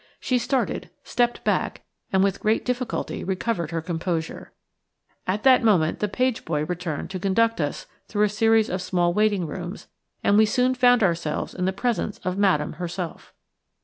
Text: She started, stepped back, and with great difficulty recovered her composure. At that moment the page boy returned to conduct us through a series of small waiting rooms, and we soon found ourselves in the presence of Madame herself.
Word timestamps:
She 0.19 0.39
started, 0.39 0.89
stepped 1.03 1.43
back, 1.43 1.83
and 2.11 2.23
with 2.23 2.39
great 2.39 2.65
difficulty 2.65 3.23
recovered 3.23 3.69
her 3.69 3.83
composure. 3.83 4.51
At 5.27 5.43
that 5.43 5.63
moment 5.63 5.99
the 5.99 6.07
page 6.07 6.43
boy 6.43 6.65
returned 6.65 7.11
to 7.11 7.19
conduct 7.19 7.61
us 7.61 7.85
through 8.07 8.23
a 8.25 8.29
series 8.29 8.67
of 8.67 8.81
small 8.81 9.13
waiting 9.13 9.45
rooms, 9.45 9.89
and 10.23 10.39
we 10.39 10.47
soon 10.47 10.73
found 10.73 11.03
ourselves 11.03 11.53
in 11.53 11.65
the 11.65 11.71
presence 11.71 12.17
of 12.23 12.35
Madame 12.35 12.73
herself. 12.81 13.31